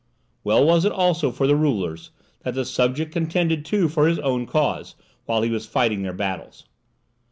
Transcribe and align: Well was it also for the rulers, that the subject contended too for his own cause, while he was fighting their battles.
Well 0.43 0.65
was 0.65 0.83
it 0.83 0.91
also 0.91 1.29
for 1.29 1.45
the 1.45 1.55
rulers, 1.55 2.09
that 2.41 2.55
the 2.55 2.65
subject 2.65 3.11
contended 3.11 3.63
too 3.63 3.87
for 3.87 4.07
his 4.07 4.17
own 4.17 4.47
cause, 4.47 4.95
while 5.25 5.43
he 5.43 5.51
was 5.51 5.67
fighting 5.67 6.01
their 6.01 6.11
battles. 6.11 6.65